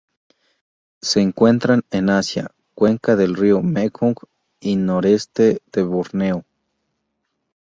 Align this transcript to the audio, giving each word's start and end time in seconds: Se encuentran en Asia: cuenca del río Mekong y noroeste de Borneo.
Se 1.03 1.21
encuentran 1.21 1.83
en 1.91 2.09
Asia: 2.09 2.49
cuenca 2.73 3.15
del 3.15 3.35
río 3.35 3.61
Mekong 3.61 4.15
y 4.59 4.75
noroeste 4.75 5.61
de 5.71 5.83
Borneo. 5.83 6.43